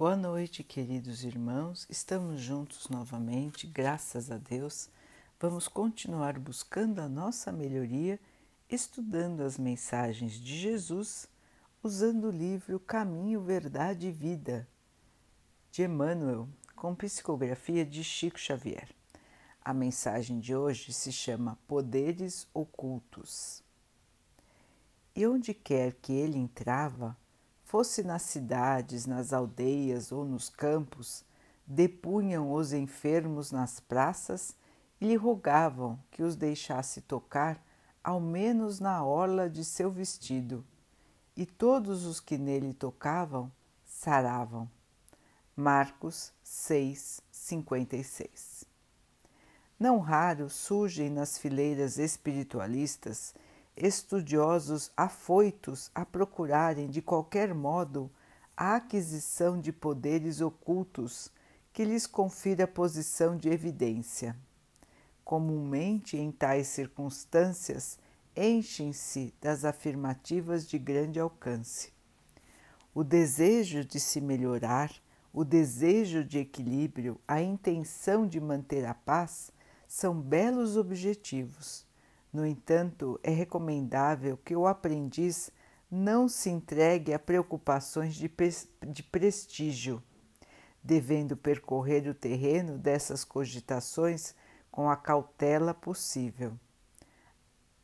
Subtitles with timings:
[0.00, 1.86] Boa noite, queridos irmãos.
[1.90, 4.88] Estamos juntos novamente, graças a Deus.
[5.38, 8.18] Vamos continuar buscando a nossa melhoria,
[8.66, 11.28] estudando as mensagens de Jesus,
[11.82, 14.66] usando o livro Caminho, Verdade e Vida,
[15.70, 18.88] de Emmanuel, com psicografia de Chico Xavier.
[19.62, 23.62] A mensagem de hoje se chama Poderes Ocultos.
[25.14, 27.14] E onde quer que ele entrava,
[27.70, 31.24] fosse nas cidades, nas aldeias ou nos campos,
[31.64, 34.56] depunham os enfermos nas praças
[35.00, 37.64] e lhe rogavam que os deixasse tocar
[38.02, 40.66] ao menos na orla de seu vestido,
[41.36, 43.52] e todos os que nele tocavam
[43.86, 44.68] saravam.
[45.54, 48.64] Marcos 6, 56
[49.78, 53.32] Não raro surgem nas fileiras espiritualistas
[53.80, 58.10] estudiosos afoitos a procurarem de qualquer modo
[58.54, 61.32] a aquisição de poderes ocultos
[61.72, 64.36] que lhes confira posição de evidência.
[65.24, 67.98] Comumente, em tais circunstâncias,
[68.36, 71.90] enchem-se das afirmativas de grande alcance.
[72.94, 74.92] O desejo de se melhorar,
[75.32, 79.50] o desejo de equilíbrio, a intenção de manter a paz
[79.88, 81.88] são belos objetivos
[82.32, 85.50] no entanto, é recomendável que o aprendiz
[85.90, 88.30] não se entregue a preocupações de,
[88.86, 90.00] de prestígio,
[90.82, 94.34] devendo percorrer o terreno dessas cogitações
[94.70, 96.56] com a cautela possível.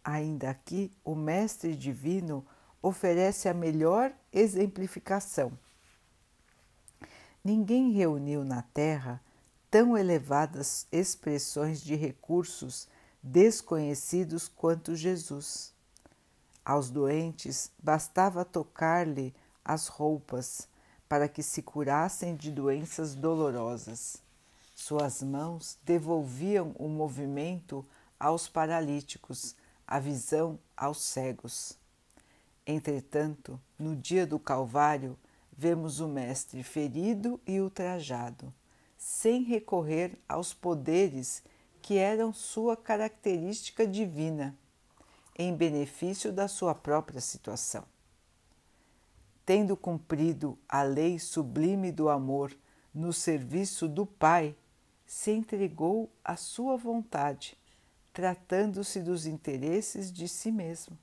[0.05, 2.47] Ainda aqui, o Mestre Divino
[2.81, 5.59] oferece a melhor exemplificação.
[7.43, 9.21] Ninguém reuniu na Terra
[9.69, 12.89] tão elevadas expressões de recursos
[13.27, 15.75] desconhecidos quanto Jesus.
[16.65, 20.69] Aos doentes bastava tocar-lhe as roupas
[21.09, 24.23] para que se curassem de doenças dolorosas.
[24.77, 27.85] Suas mãos devolviam o movimento
[28.19, 29.57] aos paralíticos,
[29.87, 31.77] a visão aos cegos.
[32.65, 35.19] Entretanto, no dia do Calvário,
[35.57, 38.55] vemos o Mestre ferido e ultrajado,
[38.97, 41.43] sem recorrer aos poderes
[41.87, 44.59] que eram sua característica divina,
[45.39, 47.85] em benefício da sua própria situação.
[49.45, 52.53] Tendo cumprido a lei sublime do amor
[52.93, 54.57] no serviço do Pai,
[55.07, 57.57] se entregou à sua vontade,
[58.13, 60.99] tratando-se dos interesses de si mesmo.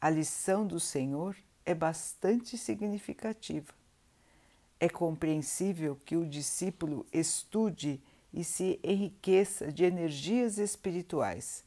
[0.00, 3.72] A lição do Senhor é bastante significativa.
[4.80, 8.02] É compreensível que o discípulo estude
[8.36, 11.64] e se enriqueça de energias espirituais,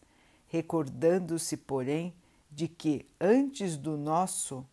[0.48, 2.14] recordando-se, porém,
[2.52, 4.64] de que antes do nosso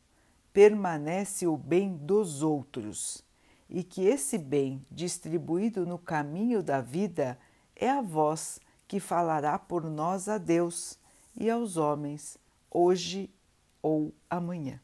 [0.53, 3.25] permanece o bem dos outros
[3.69, 7.39] e que esse bem distribuído no caminho da vida
[7.75, 10.99] é a voz que falará por nós a Deus
[11.35, 12.37] e aos homens,
[12.71, 13.31] hoje
[13.81, 14.79] ou amanhã.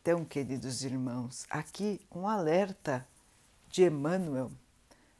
[0.00, 3.06] Então, queridos irmãos, aqui um alerta
[3.74, 4.52] de Emmanuel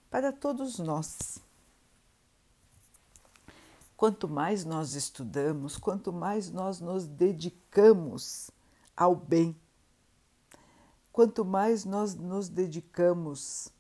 [0.09, 1.41] para todos nós.
[3.97, 8.53] Quanto mais nós estudamos, quanto mais nós nos dedicamos
[8.97, 9.61] ao bem,
[11.11, 13.71] quanto mais nós nos dedicamos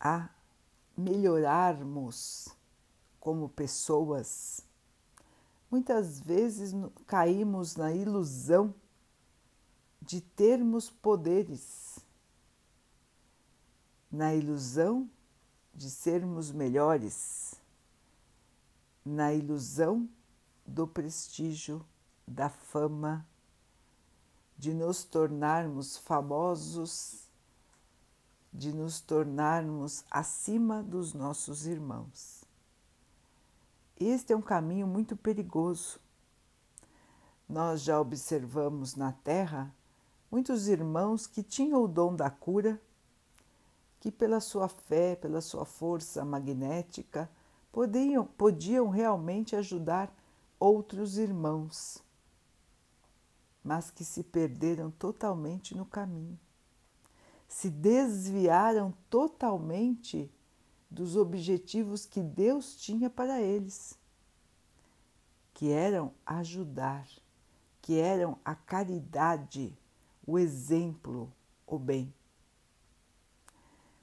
[0.00, 0.30] a
[0.96, 2.48] melhorarmos
[3.20, 4.64] como pessoas,
[5.70, 6.72] muitas vezes
[7.06, 8.74] caímos na ilusão
[10.00, 11.89] de termos poderes
[14.10, 15.08] na ilusão
[15.72, 17.54] de sermos melhores,
[19.04, 20.08] na ilusão
[20.66, 21.84] do prestígio,
[22.26, 23.26] da fama,
[24.58, 27.28] de nos tornarmos famosos,
[28.52, 32.44] de nos tornarmos acima dos nossos irmãos.
[33.98, 36.00] Este é um caminho muito perigoso.
[37.48, 39.74] Nós já observamos na Terra
[40.30, 42.80] muitos irmãos que tinham o dom da cura
[44.00, 47.30] que, pela sua fé, pela sua força magnética,
[47.70, 50.12] podiam, podiam realmente ajudar
[50.58, 52.02] outros irmãos,
[53.62, 56.38] mas que se perderam totalmente no caminho,
[57.46, 60.32] se desviaram totalmente
[60.90, 63.98] dos objetivos que Deus tinha para eles,
[65.52, 67.06] que eram ajudar,
[67.82, 69.76] que eram a caridade,
[70.26, 71.30] o exemplo,
[71.66, 72.12] o bem.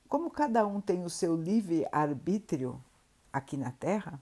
[0.08, 2.82] Como cada um tem o seu livre arbítrio
[3.32, 4.20] aqui na Terra,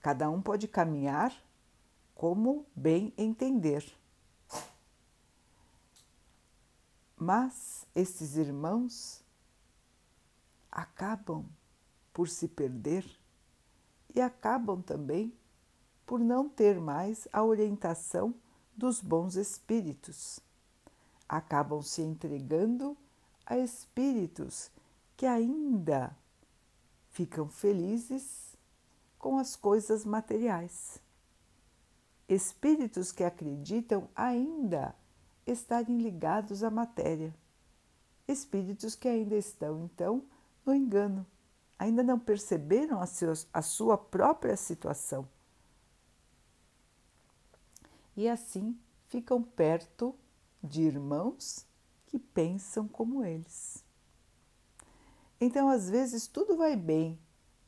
[0.00, 1.34] cada um pode caminhar
[2.14, 3.84] como bem entender.
[7.16, 9.24] Mas esses irmãos
[10.70, 11.44] acabam
[12.12, 13.04] por se perder
[14.14, 15.32] e acabam também
[16.06, 18.32] por não ter mais a orientação
[18.76, 20.38] dos bons espíritos.
[21.28, 22.96] Acabam se entregando
[23.46, 24.70] a espíritos
[25.16, 26.14] que ainda
[27.10, 28.56] ficam felizes
[29.18, 31.00] com as coisas materiais.
[32.28, 34.94] Espíritos que acreditam ainda
[35.46, 37.34] estarem ligados à matéria.
[38.28, 40.24] Espíritos que ainda estão, então,
[40.64, 41.24] no engano,
[41.78, 45.28] ainda não perceberam a, seus, a sua própria situação.
[48.16, 48.78] E assim
[49.08, 50.14] ficam perto
[50.62, 51.65] de irmãos
[52.16, 53.84] que pensam como eles.
[55.38, 57.18] Então, às vezes, tudo vai bem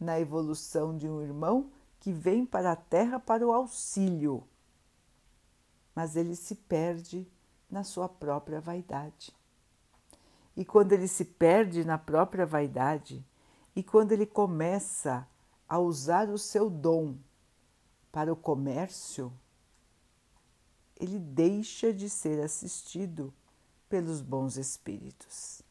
[0.00, 4.42] na evolução de um irmão que vem para a Terra para o auxílio,
[5.94, 7.30] mas ele se perde
[7.70, 9.36] na sua própria vaidade.
[10.56, 13.22] E quando ele se perde na própria vaidade,
[13.76, 15.28] e quando ele começa
[15.68, 17.18] a usar o seu dom
[18.10, 19.30] para o comércio,
[20.96, 23.34] ele deixa de ser assistido
[23.88, 25.62] pelos bons espíritos.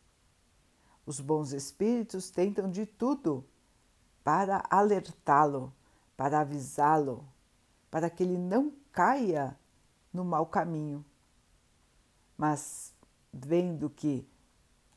[1.06, 3.46] Os bons espíritos tentam de tudo
[4.24, 5.74] para alertá-lo,
[6.18, 7.26] para avisá-lo,
[7.90, 9.58] para que ele não caia
[10.12, 11.06] no mau caminho.
[12.38, 12.94] Mas
[13.32, 14.28] vendo que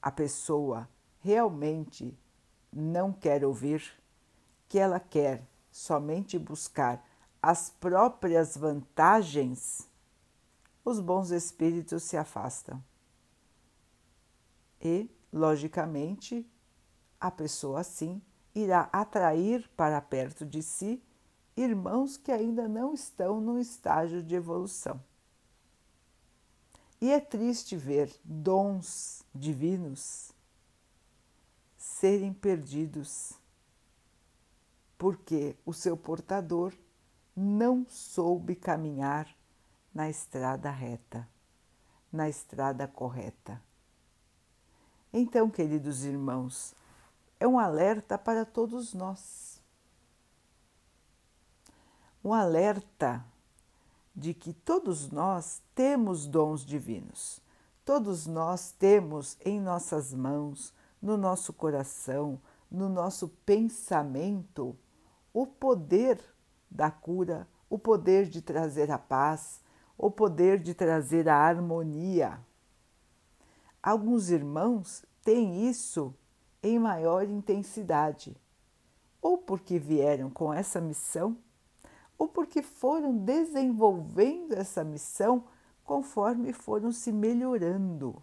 [0.02, 0.88] a pessoa
[1.20, 2.18] realmente
[2.72, 3.82] não quer ouvir,
[4.68, 7.04] que ela quer somente buscar
[7.42, 9.88] as próprias vantagens,
[10.84, 12.82] os bons espíritos se afastam.
[14.80, 16.48] E, logicamente,
[17.20, 18.20] a pessoa assim
[18.54, 21.02] irá atrair para perto de si
[21.56, 25.00] irmãos que ainda não estão no estágio de evolução.
[27.00, 30.32] E é triste ver dons divinos
[31.76, 33.32] serem perdidos,
[34.98, 36.74] porque o seu portador
[37.34, 39.34] não soube caminhar
[39.94, 41.26] na estrada reta,
[42.12, 43.62] na estrada correta.
[45.12, 46.74] Então, queridos irmãos,
[47.38, 49.60] é um alerta para todos nós.
[52.22, 53.24] Um alerta
[54.14, 57.40] de que todos nós temos dons divinos.
[57.84, 62.40] Todos nós temos em nossas mãos, no nosso coração,
[62.70, 64.76] no nosso pensamento,
[65.32, 66.22] o poder
[66.70, 69.60] da cura, o poder de trazer a paz,
[69.98, 72.38] o poder de trazer a harmonia.
[73.82, 76.14] Alguns irmãos têm isso
[76.62, 78.36] em maior intensidade,
[79.22, 81.36] ou porque vieram com essa missão,
[82.18, 85.44] ou porque foram desenvolvendo essa missão
[85.82, 88.22] conforme foram se melhorando.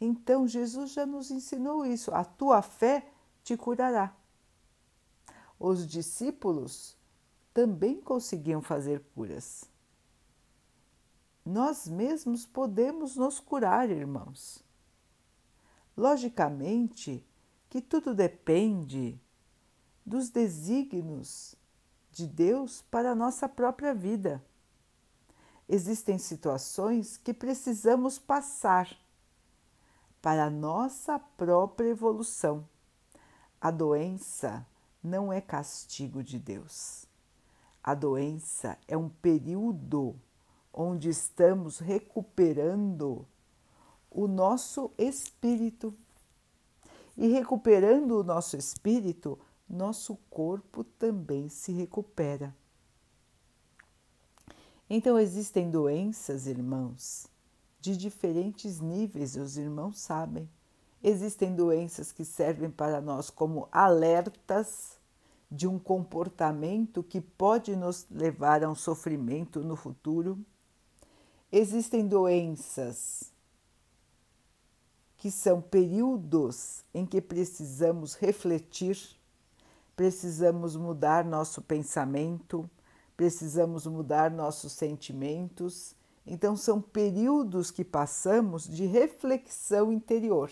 [0.00, 3.10] Então Jesus já nos ensinou isso: a tua fé
[3.42, 4.14] te curará.
[5.58, 6.96] Os discípulos
[7.52, 9.64] também conseguiam fazer curas.
[11.46, 14.64] Nós mesmos podemos nos curar, irmãos.
[15.96, 17.24] Logicamente
[17.70, 19.16] que tudo depende
[20.04, 21.54] dos desígnios
[22.10, 24.44] de Deus para a nossa própria vida.
[25.68, 28.96] Existem situações que precisamos passar
[30.20, 32.68] para a nossa própria evolução.
[33.60, 34.66] A doença
[35.00, 37.06] não é castigo de Deus.
[37.84, 40.20] A doença é um período
[40.76, 43.26] onde estamos recuperando
[44.10, 45.94] o nosso espírito.
[47.16, 52.54] E recuperando o nosso espírito, nosso corpo também se recupera.
[54.88, 57.26] Então, existem doenças, irmãos,
[57.80, 60.48] de diferentes níveis, os irmãos sabem.
[61.02, 64.98] Existem doenças que servem para nós como alertas
[65.50, 70.38] de um comportamento que pode nos levar a um sofrimento no futuro.
[71.50, 73.32] Existem doenças
[75.16, 78.98] que são períodos em que precisamos refletir,
[79.94, 82.68] precisamos mudar nosso pensamento,
[83.16, 85.94] precisamos mudar nossos sentimentos.
[86.26, 90.50] Então, são períodos que passamos de reflexão interior.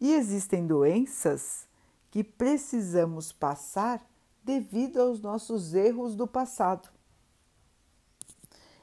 [0.00, 1.68] E existem doenças
[2.10, 4.04] que precisamos passar
[4.42, 6.88] devido aos nossos erros do passado.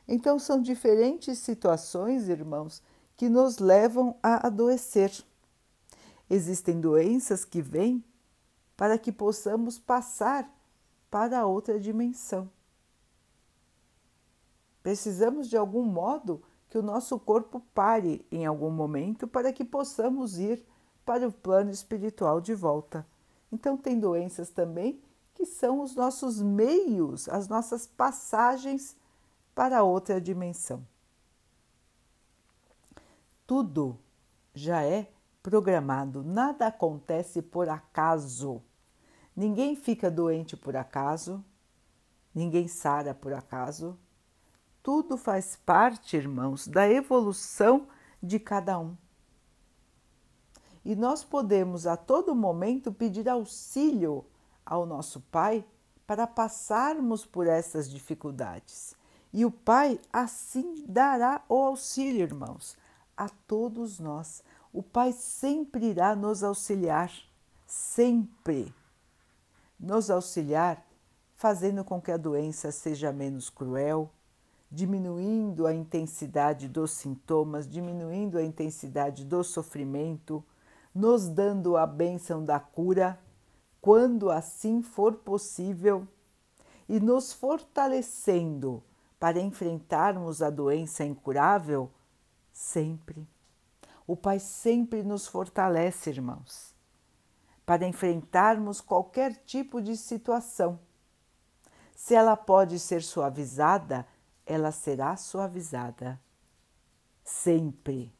[0.07, 2.81] Então, são diferentes situações, irmãos,
[3.17, 5.11] que nos levam a adoecer.
[6.29, 8.03] Existem doenças que vêm
[8.75, 10.49] para que possamos passar
[11.09, 12.49] para outra dimensão.
[14.83, 20.37] Precisamos de algum modo que o nosso corpo pare em algum momento para que possamos
[20.37, 20.63] ir
[21.05, 23.05] para o plano espiritual de volta.
[23.51, 25.01] Então, tem doenças também
[25.33, 28.95] que são os nossos meios, as nossas passagens
[29.57, 30.85] para outra dimensão.
[33.47, 33.97] Tudo
[34.53, 35.11] já é
[35.41, 38.61] programado, nada acontece por acaso.
[39.35, 41.43] Ninguém fica doente por acaso,
[42.35, 43.97] ninguém sara por acaso.
[44.83, 47.87] Tudo faz parte, irmãos, da evolução
[48.21, 48.95] de cada um.
[50.85, 54.23] E nós podemos a todo momento pedir auxílio
[54.63, 55.65] ao nosso Pai
[56.05, 58.96] para passarmos por essas dificuldades.
[59.33, 62.77] E o Pai assim dará o auxílio, irmãos,
[63.15, 64.43] a todos nós.
[64.71, 67.11] O Pai sempre irá nos auxiliar,
[67.65, 68.73] sempre.
[69.79, 70.85] Nos auxiliar,
[71.35, 74.09] fazendo com que a doença seja menos cruel,
[74.71, 80.43] diminuindo a intensidade dos sintomas, diminuindo a intensidade do sofrimento,
[80.93, 83.19] nos dando a bênção da cura,
[83.79, 86.07] quando assim for possível,
[86.89, 88.83] e nos fortalecendo
[89.19, 91.91] para enfrentarmos a doença incurável
[92.51, 93.27] sempre.
[94.05, 96.73] O Pai sempre nos fortalece, irmãos,
[97.65, 100.79] para enfrentarmos qualquer tipo de situação.
[101.95, 104.07] Se ela pode ser suavizada,
[104.45, 106.19] ela será suavizada.
[107.23, 108.13] Sempre.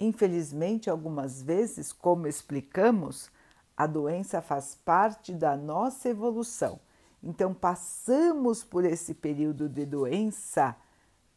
[0.00, 3.30] Infelizmente, algumas vezes, como explicamos,
[3.76, 6.80] a doença faz parte da nossa evolução.
[7.24, 10.76] Então, passamos por esse período de doença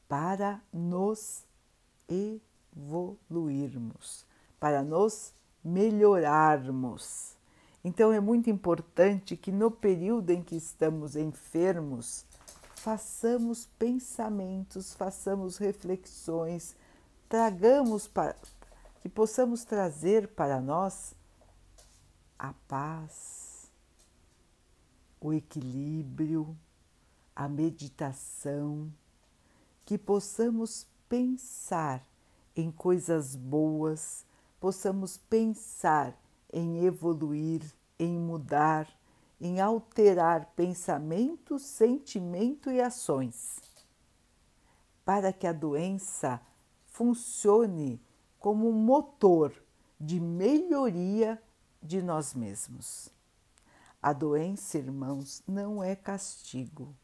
[0.07, 1.45] para nos
[2.75, 4.25] evoluirmos,
[4.59, 7.37] para nos melhorarmos.
[7.83, 12.25] Então é muito importante que no período em que estamos enfermos,
[12.75, 16.75] façamos pensamentos, façamos reflexões,
[17.29, 18.35] tragamos para,
[19.01, 21.13] que possamos trazer para nós
[22.37, 23.36] a paz,
[25.27, 26.57] o equilíbrio,
[27.35, 28.91] a meditação
[29.85, 32.05] que possamos pensar
[32.55, 34.25] em coisas boas,
[34.59, 36.17] possamos pensar
[36.51, 37.61] em evoluir,
[37.99, 38.87] em mudar,
[39.39, 43.61] em alterar pensamento, sentimento e ações,
[45.05, 46.41] para que a doença
[46.85, 48.01] funcione
[48.39, 49.53] como um motor
[49.99, 51.41] de melhoria
[51.83, 53.16] de nós mesmos.
[54.01, 56.95] A doença, irmãos, não é castigo.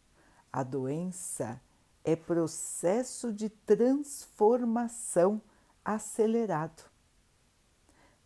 [0.51, 1.59] A doença
[2.03, 5.41] é processo de transformação
[5.83, 6.83] acelerado.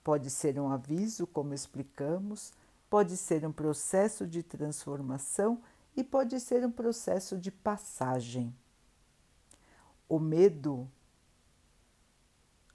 [0.04, 2.54] Pode ser um aviso, como explicamos,
[2.90, 5.62] pode ser um processo de transformação
[5.96, 8.56] e pode ser um processo de passagem.
[10.08, 10.90] O medo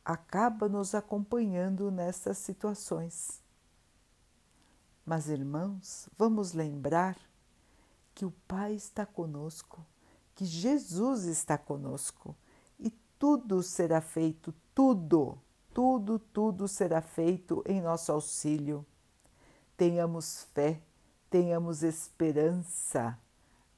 [0.04, 3.41] acaba nos acompanhando nessas situações.
[5.04, 7.16] Mas, irmãos, vamos lembrar
[8.14, 9.84] que o Pai está conosco
[10.34, 12.34] que Jesus está conosco
[12.78, 15.38] e tudo será feito, tudo,
[15.72, 18.84] tudo, tudo será feito em nosso auxílio.
[19.76, 20.80] Tenhamos fé,
[21.30, 23.18] tenhamos esperança.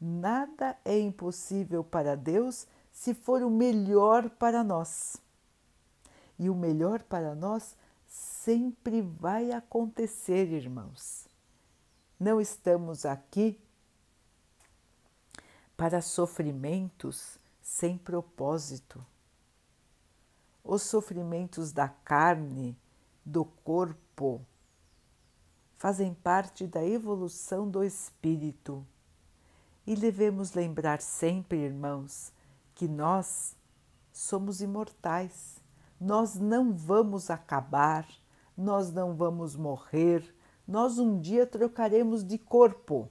[0.01, 5.17] Nada é impossível para Deus se for o melhor para nós.
[6.39, 7.77] E o melhor para nós
[8.45, 11.27] sempre vai acontecer, irmãos.
[12.21, 13.59] Não estamos aqui
[15.75, 19.05] para sofrimentos sem propósito.
[20.63, 22.77] Os sofrimentos da carne,
[23.25, 24.45] do corpo,
[25.79, 28.87] fazem parte da evolução do espírito.
[29.87, 32.31] E devemos lembrar sempre, irmãos,
[32.75, 33.57] que nós
[34.13, 35.57] somos imortais.
[35.99, 38.07] Nós não vamos acabar,
[38.57, 40.35] nós não vamos morrer,
[40.67, 43.11] nós um dia trocaremos de corpo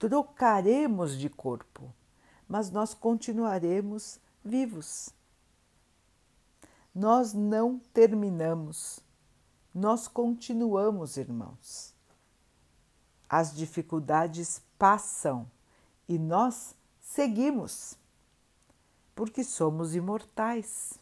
[0.00, 1.92] trocaremos de corpo,
[2.48, 5.10] mas nós continuaremos vivos.
[6.94, 9.00] Nós não terminamos,
[9.74, 11.94] nós continuamos, irmãos.
[13.28, 15.46] As dificuldades passam
[16.08, 17.94] e nós seguimos,
[19.14, 20.98] porque somos imortais.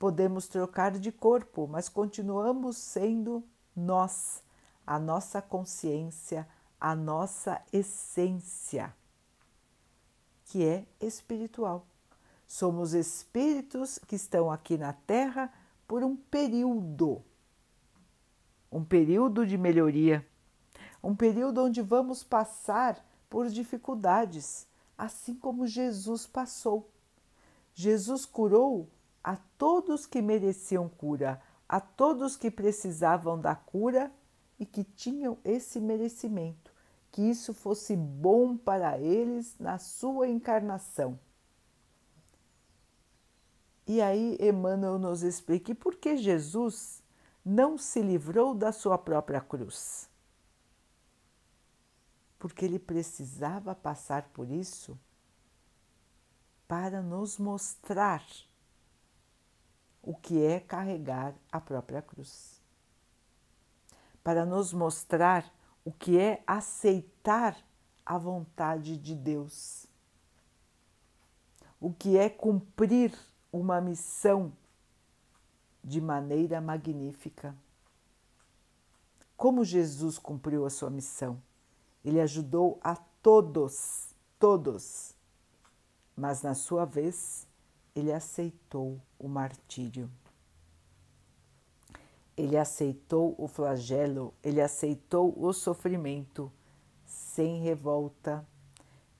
[0.00, 3.44] Podemos trocar de corpo, mas continuamos sendo
[3.76, 4.42] nós,
[4.86, 6.48] a nossa consciência,
[6.80, 8.96] a nossa essência,
[10.46, 11.86] que é espiritual.
[12.46, 15.52] Somos espíritos que estão aqui na Terra
[15.86, 17.22] por um período,
[18.72, 20.26] um período de melhoria,
[21.04, 24.66] um período onde vamos passar por dificuldades,
[24.96, 26.90] assim como Jesus passou.
[27.74, 28.88] Jesus curou
[29.22, 34.12] a todos que mereciam cura, a todos que precisavam da cura
[34.58, 36.72] e que tinham esse merecimento,
[37.10, 41.18] que isso fosse bom para eles na sua encarnação.
[43.86, 47.02] E aí Emmanuel nos explica por que Jesus
[47.44, 50.08] não se livrou da sua própria cruz.
[52.38, 54.98] Porque ele precisava passar por isso
[56.68, 58.24] para nos mostrar
[60.02, 62.60] o que é carregar a própria cruz.
[64.22, 65.52] Para nos mostrar
[65.84, 67.56] o que é aceitar
[68.04, 69.86] a vontade de Deus.
[71.80, 73.12] O que é cumprir
[73.52, 74.52] uma missão
[75.82, 77.54] de maneira magnífica.
[79.36, 81.40] Como Jesus cumpriu a sua missão?
[82.04, 85.14] Ele ajudou a todos, todos,
[86.16, 87.46] mas na sua vez
[87.94, 90.10] ele aceitou o martírio.
[92.36, 96.50] Ele aceitou o flagelo, ele aceitou o sofrimento
[97.04, 98.46] sem revolta,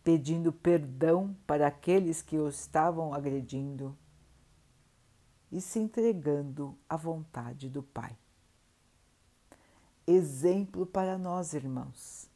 [0.02, 3.96] pedindo perdão para aqueles que o estavam agredindo
[5.52, 8.16] e se entregando à vontade do Pai.
[10.06, 12.28] Exemplo para nós, irmãos.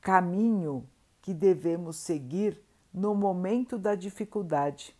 [0.00, 0.88] Caminho
[1.20, 2.60] que devemos seguir
[2.92, 4.96] no momento da dificuldade.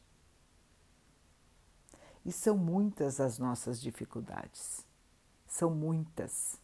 [2.24, 4.86] E são muitas as nossas dificuldades,
[5.46, 6.58] são muitas.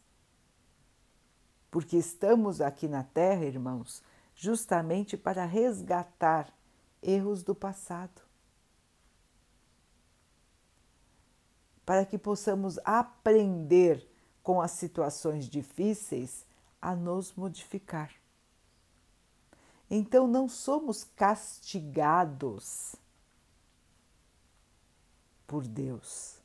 [1.70, 4.02] Porque estamos aqui na Terra, irmãos,
[4.34, 6.52] justamente para resgatar
[7.02, 8.28] erros do passado
[11.88, 14.06] para que possamos aprender
[14.42, 16.44] com as situações difíceis
[16.82, 18.12] a nos modificar.
[19.90, 22.94] Então não somos castigados
[25.46, 26.36] por Deus.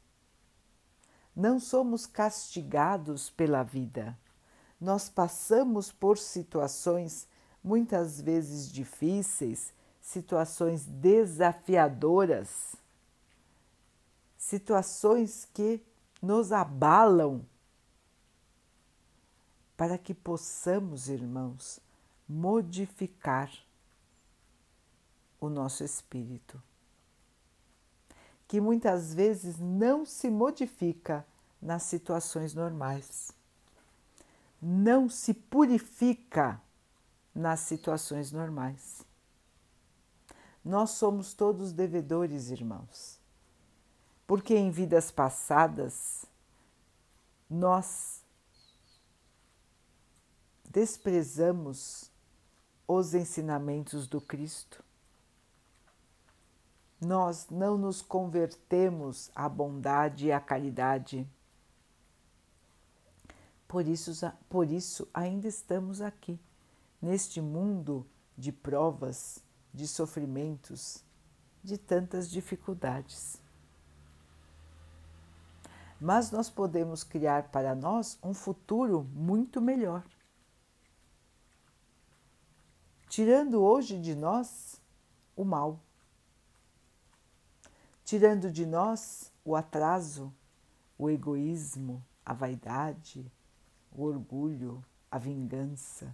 [1.35, 4.17] Não somos castigados pela vida.
[4.79, 7.27] Nós passamos por situações
[7.63, 12.77] muitas vezes difíceis, situações desafiadoras
[14.43, 15.81] situações que
[16.21, 17.45] nos abalam,
[19.77, 21.79] para que possamos, irmãos,
[22.33, 23.51] modificar
[25.39, 26.61] o nosso espírito,
[28.47, 31.25] que muitas vezes não se modifica
[31.61, 33.31] nas situações normais,
[34.61, 36.61] não se purifica
[37.35, 39.05] nas situações normais.
[40.63, 43.21] Nós somos todos devedores, irmãos
[44.25, 46.25] porque em vidas passadas
[47.49, 48.23] nós
[50.69, 52.09] desprezamos
[52.87, 54.83] os ensinamentos do Cristo.
[57.01, 61.27] Nós não nos convertemos à bondade e à caridade.
[63.67, 64.11] Por isso,
[64.49, 66.39] por isso ainda estamos aqui,
[67.01, 68.05] neste mundo
[68.37, 69.39] de provas,
[69.73, 71.03] de sofrimentos,
[71.63, 73.41] de tantas dificuldades
[76.03, 80.03] mas nós podemos criar para nós um futuro muito melhor.
[83.13, 84.81] Tirando hoje de nós
[85.35, 85.79] o mal,
[88.03, 90.33] tirando de nós o atraso,
[90.97, 93.31] o egoísmo, a vaidade,
[93.91, 96.11] o orgulho, a vingança,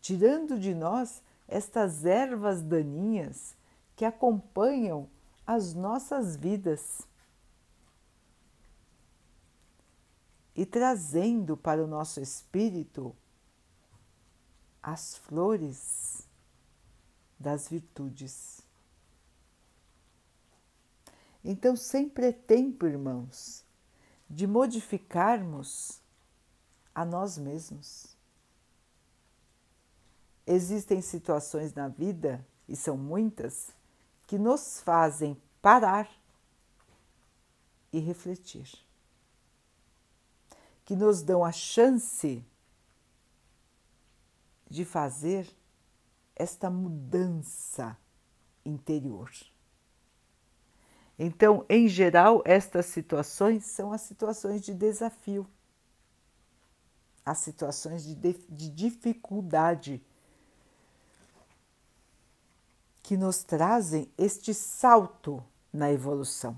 [0.00, 3.56] tirando de nós estas ervas daninhas
[3.96, 5.08] que acompanham
[5.44, 7.00] as nossas vidas.
[10.54, 13.12] E trazendo para o nosso espírito
[14.82, 16.26] as flores
[17.38, 18.60] das virtudes.
[21.44, 23.64] Então, sempre é tempo, irmãos,
[24.28, 26.00] de modificarmos
[26.94, 28.16] a nós mesmos.
[30.46, 33.70] Existem situações na vida, e são muitas,
[34.26, 36.10] que nos fazem parar
[37.92, 38.68] e refletir
[40.90, 42.44] que nos dão a chance
[44.70, 45.46] de fazer
[46.36, 47.98] esta mudança
[48.64, 49.30] interior.
[51.18, 55.46] Então, em geral, estas situações são as situações de desafio,
[57.26, 60.02] as situações de, de dificuldade
[63.02, 66.56] que nos trazem este salto na evolução.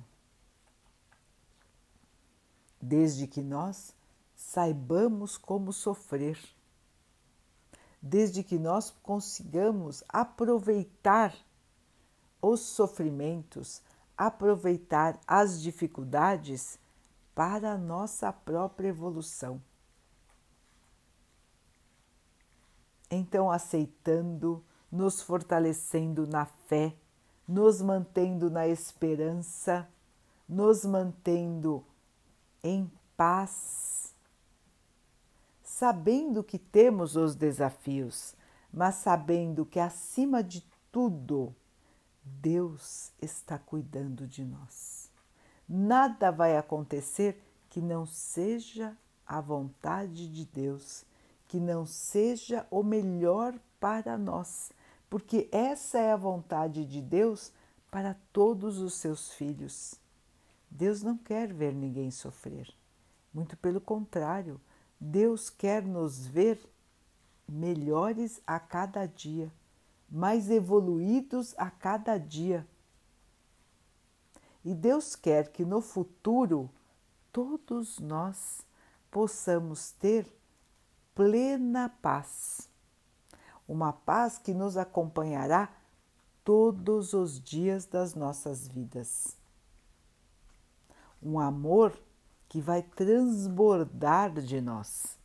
[2.81, 3.94] Desde que nós
[4.42, 6.38] saibamos como sofrer.
[8.03, 11.33] Desde que nós consigamos aproveitar
[12.43, 13.81] os sofrimentos,
[14.19, 16.81] aproveitar as dificuldades
[17.33, 19.62] para a nossa própria evolução.
[23.09, 26.97] Então, aceitando, nos fortalecendo na fé,
[27.47, 29.88] nos mantendo na esperança,
[30.49, 31.85] nos mantendo
[32.62, 33.91] em paz,
[35.72, 38.37] sabendo que temos os desafios,
[38.70, 41.56] mas sabendo que acima de tudo,
[42.22, 45.11] Deus está cuidando de nós.
[45.66, 48.94] Nada vai acontecer que não seja
[49.26, 51.06] a vontade de Deus,
[51.48, 54.70] que não seja o melhor para nós,
[55.08, 57.50] porque essa é a vontade de Deus
[57.90, 59.94] para todos os seus filhos.
[60.70, 62.68] Deus não quer ver ninguém sofrer.
[63.32, 64.61] Muito pelo contrário,
[65.05, 66.61] Deus quer nos ver
[67.49, 69.53] melhores a cada dia,
[70.09, 72.67] mais evoluídos a cada dia.
[74.65, 76.71] E Deus quer que no futuro
[77.33, 78.65] todos nós
[79.11, 80.27] possamos ter
[81.15, 82.69] plena paz.
[83.67, 85.69] Uma paz que nos acompanhará
[86.45, 89.37] todos os dias das nossas vidas
[91.23, 91.97] um amor
[92.53, 95.19] que vai transbordar de nós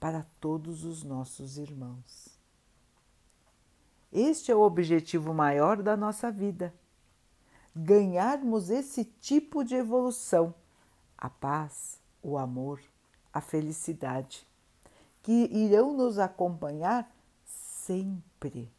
[0.00, 2.38] para todos os nossos irmãos.
[4.10, 6.74] Este é o objetivo maior da nossa vida:
[7.76, 10.54] ganharmos esse tipo de evolução,
[11.18, 12.80] a paz, o amor,
[13.30, 14.48] a felicidade,
[15.22, 18.72] que irão nos acompanhar sempre.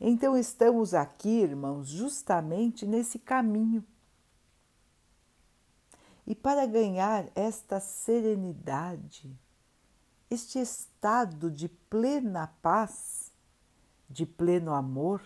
[0.00, 3.84] Então, estamos aqui, irmãos, justamente nesse caminho
[6.26, 9.38] e para ganhar esta serenidade,
[10.28, 13.30] este estado de plena paz,
[14.10, 15.22] de pleno amor,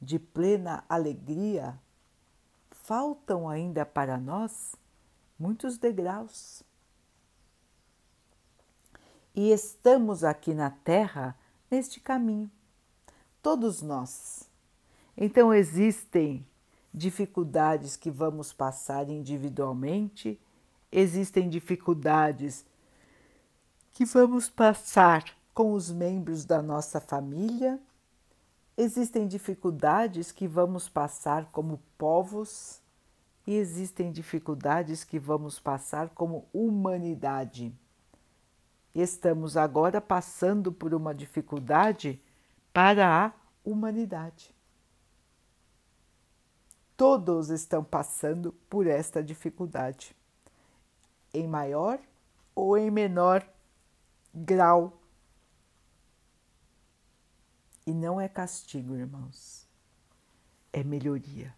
[0.00, 1.78] de plena alegria,
[2.70, 4.74] faltam ainda para nós
[5.38, 6.64] muitos degraus.
[9.32, 11.38] E estamos aqui na Terra
[11.70, 12.50] neste caminho,
[13.40, 14.50] todos nós.
[15.16, 16.44] Então existem
[16.92, 20.40] dificuldades que vamos passar individualmente,
[20.90, 22.64] existem dificuldades
[23.92, 25.24] que vamos passar
[25.54, 27.80] com os membros da nossa família,
[28.76, 32.80] existem dificuldades que vamos passar como povos
[33.46, 37.74] e existem dificuldades que vamos passar como humanidade.
[38.94, 42.20] Estamos agora passando por uma dificuldade
[42.72, 43.32] para a
[43.64, 44.54] humanidade.
[47.00, 50.14] Todos estão passando por esta dificuldade,
[51.32, 51.98] em maior
[52.54, 53.42] ou em menor
[54.34, 55.00] grau.
[57.86, 59.66] E não é castigo, irmãos,
[60.74, 61.56] é melhoria.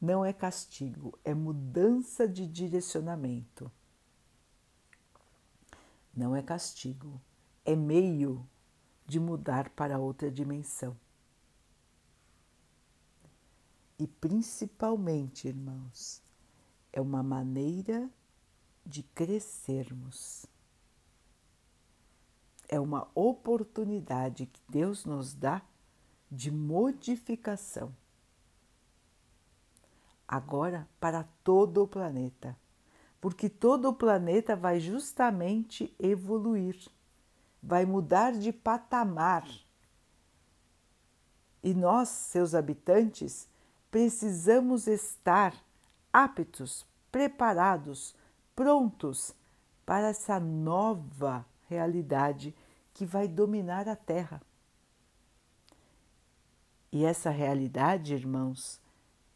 [0.00, 3.68] Não é castigo, é mudança de direcionamento.
[6.14, 7.20] Não é castigo,
[7.64, 8.48] é meio
[9.04, 10.96] de mudar para outra dimensão.
[13.98, 16.22] E principalmente, irmãos,
[16.92, 18.08] é uma maneira
[18.86, 20.46] de crescermos.
[22.68, 25.62] É uma oportunidade que Deus nos dá
[26.30, 27.94] de modificação.
[30.26, 32.56] Agora, para todo o planeta,
[33.20, 36.76] porque todo o planeta vai justamente evoluir,
[37.62, 39.48] vai mudar de patamar.
[41.62, 43.48] E nós, seus habitantes,
[43.90, 45.54] precisamos estar
[46.12, 48.14] aptos, preparados,
[48.54, 49.34] prontos
[49.86, 52.54] para essa nova realidade
[52.92, 54.42] que vai dominar a Terra.
[56.90, 58.80] E essa realidade, irmãos,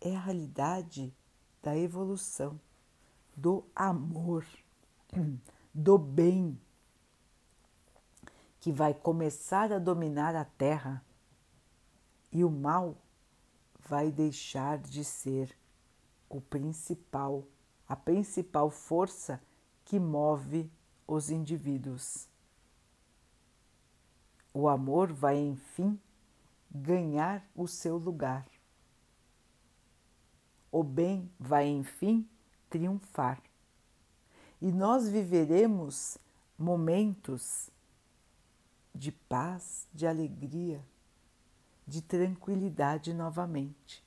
[0.01, 1.15] é a realidade
[1.63, 2.59] da evolução,
[3.37, 4.45] do amor,
[5.73, 6.59] do bem,
[8.59, 11.05] que vai começar a dominar a Terra
[12.31, 12.97] e o mal
[13.89, 15.57] vai deixar de ser
[16.29, 17.45] o principal,
[17.89, 19.41] a principal força
[19.85, 20.71] que move
[21.07, 22.29] os indivíduos.
[24.55, 25.99] O amor vai, enfim,
[26.71, 28.47] ganhar o seu lugar.
[30.71, 32.29] O bem vai, enfim,
[32.71, 33.43] triunfar.
[34.61, 36.17] E nós viveremos
[36.59, 37.71] momentos
[38.95, 40.83] de paz, de alegria,
[41.87, 44.05] de tranquilidade novamente.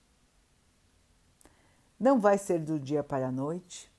[1.99, 3.91] Não vai ser do dia para a noite,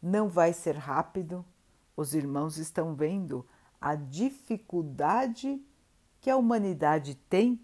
[0.00, 1.44] não vai ser rápido.
[1.96, 3.46] Os irmãos estão vendo
[3.80, 5.62] a dificuldade
[6.20, 7.60] que a humanidade tem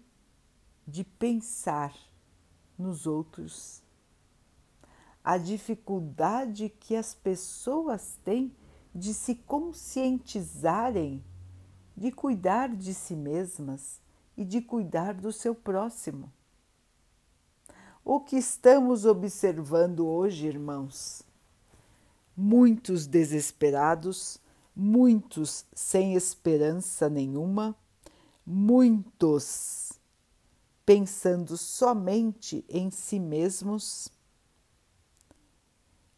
[0.87, 1.93] de pensar
[2.77, 3.81] nos outros,
[5.23, 8.53] a dificuldade que as pessoas têm
[8.93, 11.23] de se conscientizarem,
[11.95, 14.02] de cuidar de si mesmas
[14.35, 16.31] e de cuidar do seu próximo.
[18.03, 21.23] O que estamos observando hoje, irmãos?
[22.35, 24.39] Muitos desesperados,
[24.75, 27.75] muitos sem esperança nenhuma,
[28.45, 29.93] muitos
[30.85, 34.09] pensando somente em si mesmos,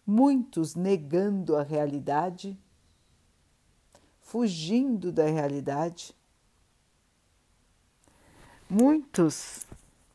[0.06, 2.58] muitos negando a realidade,
[4.22, 6.16] fugindo da realidade,
[8.70, 9.66] muitos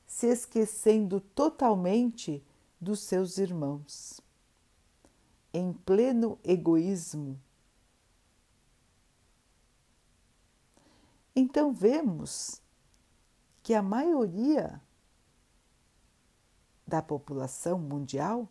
[0.06, 2.44] se esquecendo totalmente
[2.80, 4.20] dos seus irmãos,
[5.52, 7.40] em pleno egoísmo.
[11.34, 12.60] Então vemos
[13.62, 14.80] que a maioria
[16.86, 18.48] da população mundial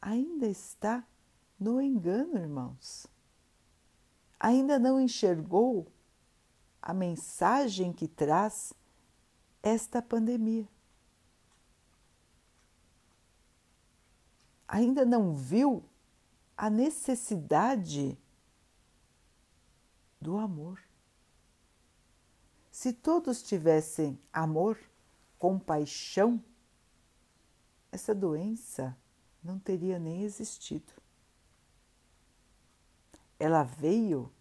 [0.00, 1.06] ainda está
[1.58, 3.06] no engano, irmãos.
[4.38, 5.86] Ainda não enxergou
[6.82, 8.74] a mensagem que traz
[9.62, 10.68] esta pandemia.
[14.66, 15.84] Ainda não viu
[16.56, 18.18] a necessidade
[20.20, 20.80] do amor.
[22.70, 24.78] Se todos tivessem amor,
[25.38, 26.42] compaixão,
[27.90, 28.96] essa doença
[29.42, 30.92] não teria nem existido.
[33.38, 34.32] Ela veio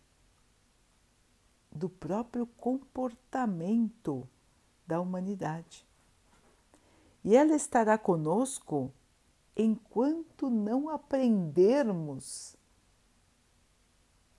[1.72, 4.28] do próprio comportamento
[4.92, 5.88] da humanidade.
[7.24, 8.92] E ela estará conosco
[9.56, 12.58] enquanto não aprendermos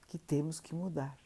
[0.08, 1.18] que temos que mudar.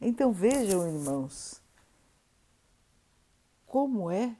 [0.00, 1.60] Então vejam, irmãos,
[3.66, 4.34] como é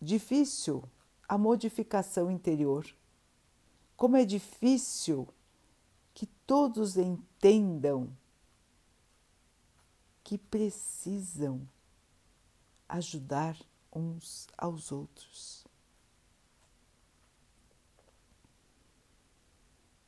[0.00, 0.82] difícil
[1.28, 2.86] a modificação interior,
[3.98, 5.28] como é difícil
[6.14, 8.18] que todos entendam
[10.30, 11.68] que precisam
[12.88, 13.58] ajudar
[13.92, 15.66] uns aos outros.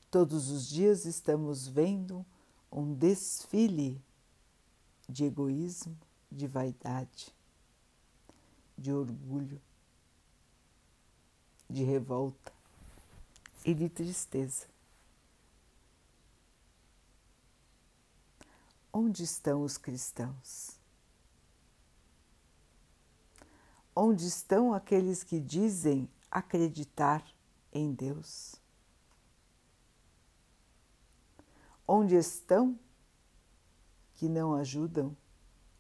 [0.09, 2.25] Todos os dias estamos vendo
[2.71, 4.01] um desfile
[5.09, 5.99] de egoísmo,
[6.31, 7.35] de vaidade,
[8.79, 9.61] de orgulho,
[11.69, 12.53] de revolta
[13.65, 14.72] e de tristeza.
[18.95, 20.79] Onde estão os cristãos?
[23.97, 27.25] Onde estão aqueles que dizem acreditar
[27.73, 28.55] em Deus?
[31.89, 32.79] Onde estão
[34.15, 35.17] que não ajudam?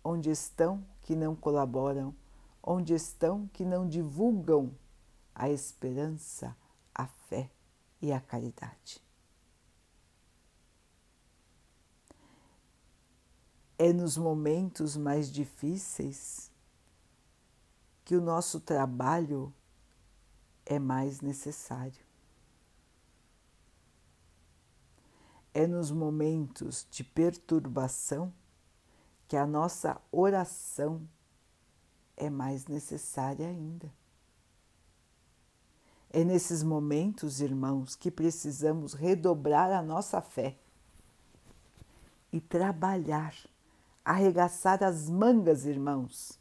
[0.03, 2.15] Onde estão que não colaboram?
[2.63, 4.75] Onde estão que não divulgam
[5.35, 6.57] a esperança,
[6.95, 7.51] a fé
[8.01, 9.03] e a caridade?
[13.85, 16.53] É nos momentos mais difíceis
[18.05, 19.53] que o nosso trabalho
[20.65, 22.01] é mais necessário.
[25.53, 28.33] É nos momentos de perturbação
[29.27, 31.03] que a nossa oração
[32.17, 33.93] é mais necessária ainda.
[36.09, 40.57] É nesses momentos, irmãos, que precisamos redobrar a nossa fé
[42.33, 43.35] e trabalhar,
[44.05, 46.39] arregaçar as mangas, irmãos,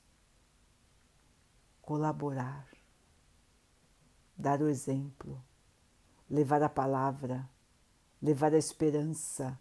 [1.81, 2.67] colaborar,
[4.37, 5.43] dar o exemplo,
[6.29, 7.49] levar a palavra.
[8.23, 9.59] Levar a esperança,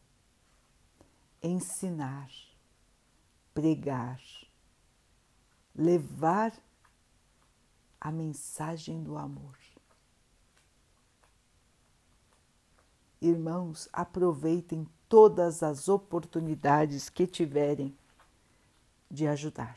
[1.43, 2.31] ensinar,
[3.55, 4.21] pregar,
[5.75, 6.53] levar
[7.99, 9.57] a mensagem do amor.
[13.19, 17.93] Irmãos, aproveitem todas as oportunidades que tiverem
[19.11, 19.77] de ajudar.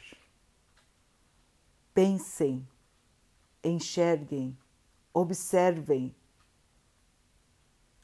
[1.91, 2.67] Pensem,
[3.63, 4.55] enxerguem,
[5.11, 6.15] observem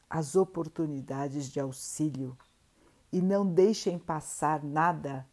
[0.08, 2.36] as oportunidades de auxílio
[3.12, 5.24] e não deixem passar nada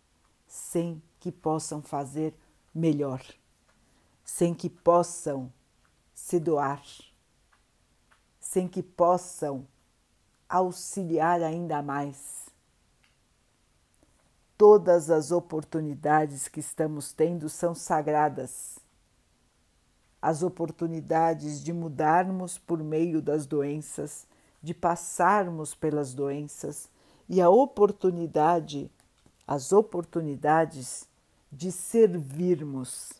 [0.46, 2.36] sem que possam fazer
[2.76, 3.26] melhor,
[4.24, 5.52] sem que possam
[6.14, 6.84] se doar,
[8.40, 9.68] sem que possam
[10.50, 12.48] auxiliar ainda mais.
[14.58, 18.80] Todas as oportunidades que estamos tendo são sagradas.
[20.22, 24.28] As oportunidades de mudarmos por meio das doenças
[24.62, 26.90] de passarmos pelas doenças
[27.30, 28.92] e a oportunidade,
[29.46, 31.08] as oportunidades
[31.52, 33.14] de servirmos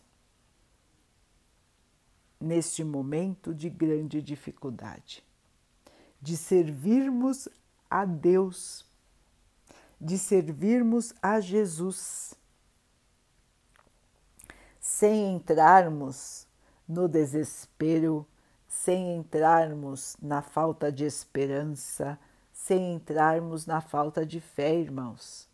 [2.40, 5.24] neste momento de grande dificuldade,
[6.22, 7.48] de servirmos
[7.90, 8.86] a Deus,
[10.00, 12.34] de servirmos a Jesus,
[14.80, 16.48] sem entrarmos
[16.88, 18.26] no desespero,
[18.68, 22.20] sem entrarmos na falta de esperança,
[22.54, 25.48] sem entrarmos na falta de fé, irmãos.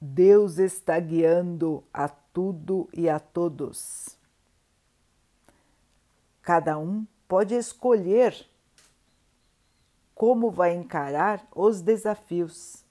[0.00, 4.16] Deus está guiando a tudo e a todos.
[6.40, 8.48] Cada um pode escolher
[10.18, 12.84] como vai encarar os desafios,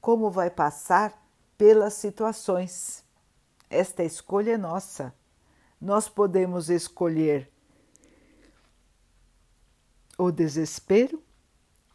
[0.00, 1.20] como vai passar
[1.58, 3.04] pelas situações.
[3.68, 5.12] Esta escolha é nossa.
[5.80, 7.50] Nós podemos escolher
[10.16, 11.20] o desespero,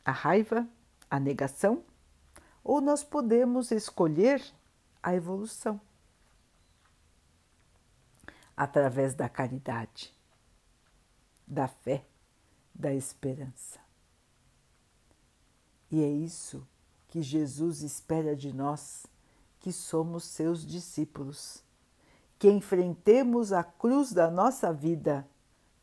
[0.03, 0.67] a raiva,
[1.09, 1.81] a negação,
[2.61, 4.43] ou nós podemos escolher
[5.01, 5.79] a evolução
[8.57, 10.13] através da caridade,
[11.47, 12.05] da fé,
[12.81, 13.79] da esperança.
[15.91, 16.67] E é isso
[17.07, 19.05] que Jesus espera de nós,
[19.59, 21.63] que somos seus discípulos,
[22.39, 25.27] que enfrentemos a cruz da nossa vida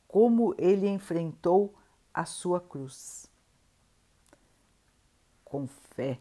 [0.08, 1.72] como ele enfrentou
[2.12, 3.30] a sua cruz.
[5.44, 6.18] Com fé,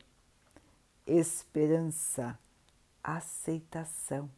[1.07, 2.37] esperança,
[3.01, 4.29] aceitação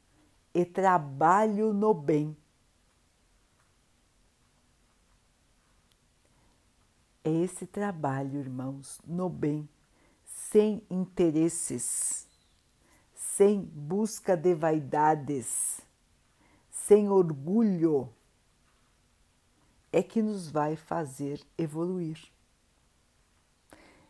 [0.53, 2.37] e trabalho no bem.
[7.23, 9.67] É esse trabalho, irmãos, no bem,
[10.23, 12.27] sem interesses,
[13.13, 15.81] sem busca de vaidades,
[16.69, 18.09] sem orgulho,
[19.91, 22.19] é que nos vai fazer evoluir.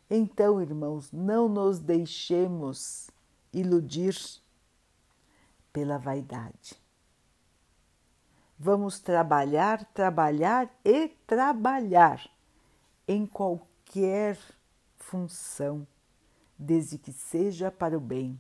[0.10, 3.10] Então, irmãos, não nos deixemos
[3.52, 4.15] iludir
[5.74, 6.76] pela vaidade.
[8.58, 12.30] Vamos trabalhar, trabalhar e trabalhar
[13.10, 14.38] em qualquer
[14.95, 15.88] função,
[16.56, 18.39] desde que seja para o bem.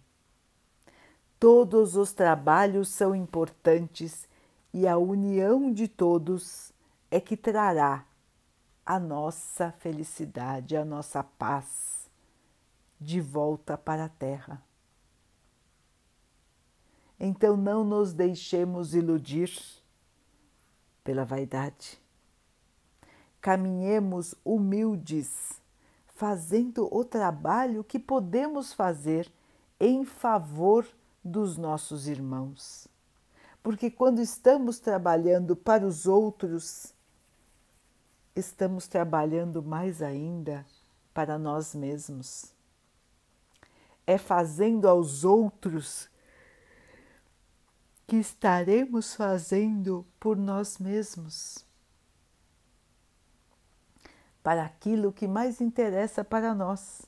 [1.39, 4.29] Todos os trabalhos são importantes
[4.71, 6.71] e a união de todos
[7.09, 8.05] é que trará
[8.85, 12.07] a nossa felicidade, a nossa paz
[13.01, 14.63] de volta para a Terra.
[17.19, 19.51] Então não nos deixemos iludir
[21.03, 21.99] pela vaidade.
[23.41, 25.61] Caminhemos humildes,
[26.07, 29.31] fazendo o trabalho que podemos fazer
[29.79, 30.85] em favor
[31.23, 32.87] dos nossos irmãos.
[33.63, 36.93] Porque quando estamos trabalhando para os outros,
[38.35, 40.65] estamos trabalhando mais ainda
[41.13, 42.53] para nós mesmos.
[44.07, 46.09] É fazendo aos outros
[48.07, 51.63] que estaremos fazendo por nós mesmos,
[54.41, 57.05] para aquilo que mais interessa para nós,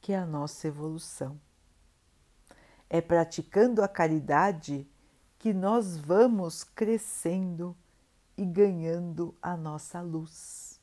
[0.00, 1.38] que é a nossa evolução.
[2.88, 4.88] É praticando a caridade
[5.38, 7.76] que nós vamos crescendo
[8.36, 10.80] e ganhando a nossa luz.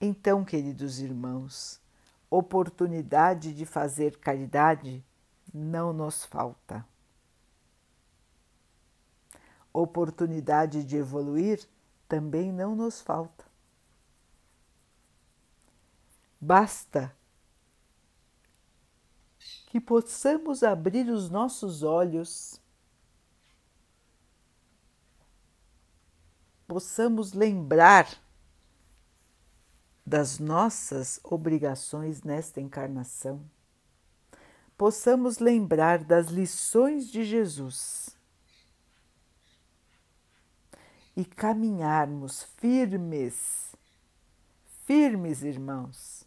[0.00, 1.80] Então, queridos irmãos,
[2.28, 5.04] oportunidade de fazer caridade
[5.54, 6.84] não nos falta.
[9.72, 11.66] Oportunidade de evoluir
[12.08, 13.44] também não nos falta.
[16.40, 17.14] Basta
[19.68, 22.60] que possamos abrir os nossos olhos,
[26.66, 28.08] possamos lembrar
[30.04, 33.42] das nossas obrigações nesta encarnação
[34.82, 38.01] possamos lembrar das lições de Jesus
[41.16, 43.74] e caminharmos firmes,
[44.86, 46.26] firmes, irmãos,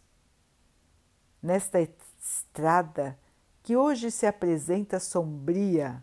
[1.42, 3.18] nesta estrada
[3.62, 6.02] que hoje se apresenta sombria,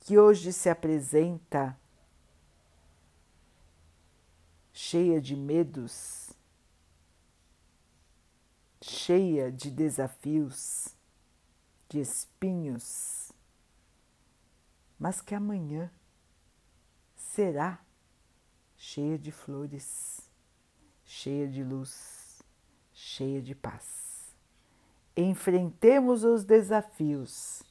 [0.00, 1.78] que hoje se apresenta
[4.72, 6.30] cheia de medos,
[8.82, 10.94] cheia de desafios
[11.88, 13.32] de espinhos,
[14.98, 15.90] mas que amanhã
[17.16, 17.85] será
[18.76, 20.30] cheia de flores,
[21.04, 22.42] cheia de luz,
[22.92, 24.34] cheia de paz.
[25.16, 27.62] Enfrentemos os desafios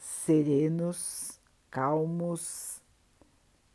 [0.00, 2.80] serenos, calmos,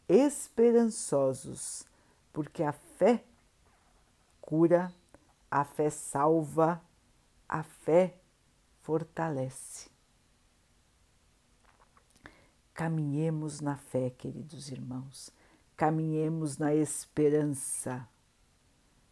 [0.07, 1.85] esperançosos,
[2.31, 3.23] porque a fé
[4.41, 4.93] cura,
[5.49, 6.81] a fé salva,
[7.47, 8.17] a fé
[8.81, 9.89] fortalece.
[12.73, 15.31] Caminhemos na fé, queridos irmãos,
[15.75, 18.07] caminhemos na esperança.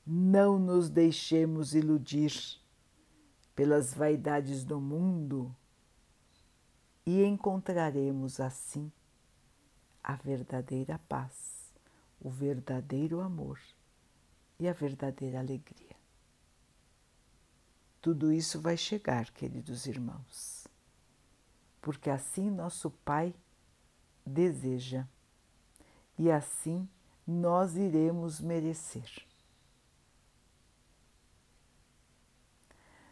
[0.06, 2.34] Não nos deixemos iludir
[3.56, 5.56] pelas vaidades do mundo
[7.06, 8.92] e encontraremos assim
[10.04, 11.74] a verdadeira paz,
[12.20, 13.60] o verdadeiro amor
[14.60, 15.96] e a verdadeira alegria.
[18.02, 20.68] Tudo isso vai chegar, queridos irmãos,
[21.82, 23.34] porque assim nosso Pai
[24.26, 25.08] deseja
[26.24, 26.88] e assim
[27.28, 29.26] nós iremos merecer.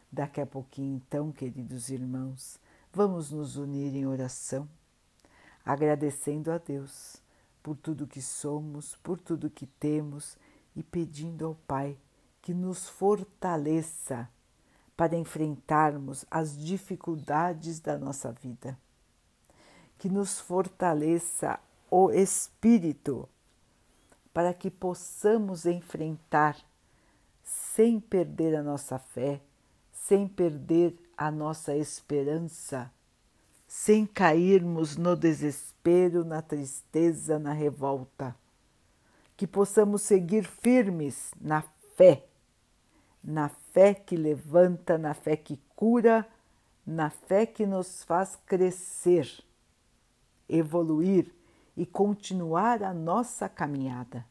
[0.10, 2.58] Daqui a pouquinho, então, queridos irmãos,
[2.94, 4.66] vamos nos unir em oração,
[5.66, 7.18] agradecendo a Deus
[7.62, 10.38] por tudo que somos, por tudo que temos
[10.74, 11.98] e pedindo ao Pai
[12.42, 14.30] que nos fortaleça
[14.96, 18.80] para enfrentarmos as dificuldades da nossa vida,
[19.98, 21.60] que nos fortaleça
[21.92, 23.28] o espírito
[24.34, 26.58] para que possamos enfrentar
[27.44, 29.42] sem perder a nossa fé,
[29.92, 32.90] sem perder a nossa esperança,
[33.68, 38.34] sem cairmos no desespero, na tristeza, na revolta.
[39.36, 41.62] Que possamos seguir firmes na
[41.98, 42.26] fé,
[43.22, 46.26] na fé que levanta, na fé que cura,
[46.86, 49.28] na fé que nos faz crescer,
[50.48, 51.41] evoluir
[51.76, 54.26] e continuar a nossa caminhada.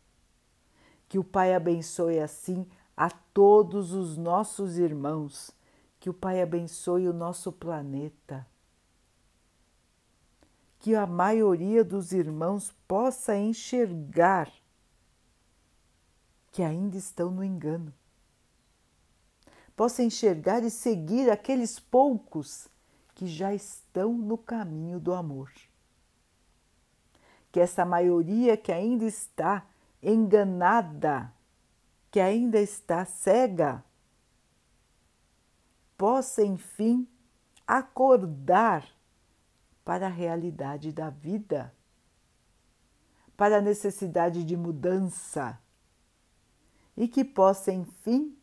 [1.09, 2.67] Que o Pai abençoe assim
[2.97, 5.51] a todos os nossos irmãos,
[5.99, 8.47] que o Pai abençoe o nosso planeta.
[10.79, 14.51] Que a maioria dos irmãos possa enxergar
[16.53, 17.93] que ainda estão no engano.
[19.77, 22.69] Possa enxergar e seguir aqueles poucos
[23.15, 25.51] que já estão no caminho do amor.
[27.51, 29.67] Que essa maioria que ainda está
[30.03, 31.33] enganada,
[32.11, 33.85] que ainda está cega,
[35.97, 37.07] possa enfim
[37.67, 38.89] acordar
[39.85, 41.75] para a realidade da vida,
[43.37, 45.59] para a necessidade de mudança
[46.97, 48.37] e que possa, enfim,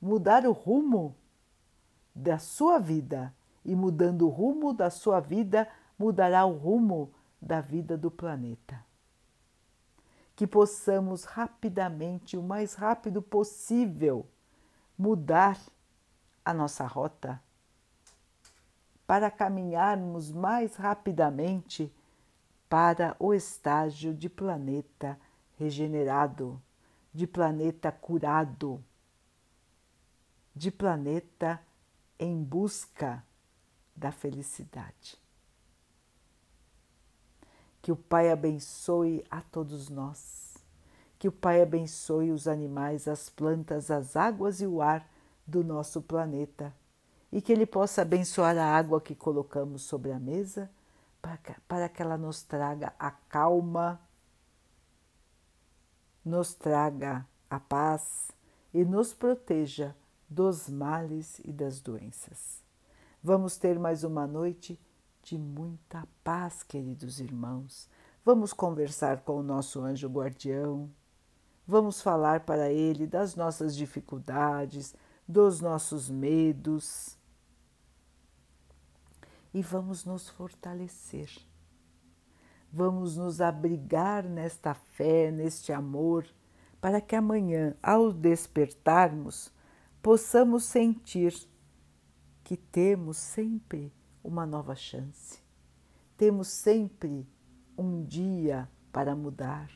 [0.00, 1.14] mudar o rumo
[2.14, 3.34] da sua vida.
[3.62, 8.84] E mudando o rumo da sua vida, mudará o rumo da vida do planeta.
[10.34, 14.26] Que possamos rapidamente, o mais rápido possível,
[14.96, 15.58] mudar
[16.44, 17.40] a nossa rota
[19.06, 21.92] para caminharmos mais rapidamente
[22.68, 25.18] para o estágio de planeta
[25.58, 26.62] regenerado
[27.12, 28.82] de planeta curado,
[30.54, 31.60] de planeta
[32.18, 33.24] em busca
[33.94, 35.19] da felicidade.
[37.82, 40.56] Que o Pai abençoe a todos nós,
[41.18, 45.08] que o Pai abençoe os animais, as plantas, as águas e o ar
[45.46, 46.74] do nosso planeta
[47.32, 50.70] e que Ele possa abençoar a água que colocamos sobre a mesa
[51.68, 54.00] para que ela nos traga a calma
[56.24, 58.30] nos traga a paz
[58.72, 59.94] e nos proteja
[60.28, 62.62] dos males e das doenças.
[63.22, 64.78] Vamos ter mais uma noite
[65.22, 67.88] de muita paz, queridos irmãos.
[68.24, 70.90] Vamos conversar com o nosso anjo guardião.
[71.66, 74.94] Vamos falar para ele das nossas dificuldades,
[75.26, 77.18] dos nossos medos.
[79.52, 81.50] E vamos nos fortalecer
[82.72, 86.24] Vamos nos abrigar nesta fé, neste amor,
[86.80, 89.52] para que amanhã, ao despertarmos,
[90.00, 91.34] possamos sentir
[92.44, 93.92] que temos sempre
[94.22, 95.39] uma nova chance,
[96.20, 97.26] temos sempre
[97.78, 99.70] um dia para mudar,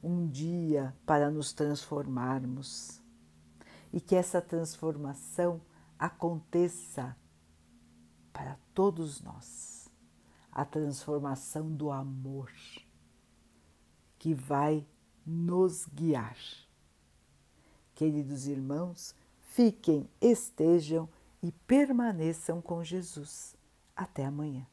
[0.00, 3.02] um dia para nos transformarmos
[3.92, 5.60] e que essa transformação
[5.98, 7.16] aconteça
[8.32, 9.90] para todos nós
[10.52, 12.52] a transformação do amor
[14.20, 14.86] que vai
[15.26, 16.38] nos guiar.
[17.96, 21.08] Queridos irmãos, fiquem, estejam
[21.42, 23.56] e permaneçam com Jesus.
[23.96, 24.68] Até amanhã.